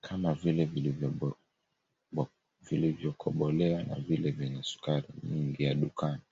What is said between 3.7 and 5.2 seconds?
na vile vyenye sukari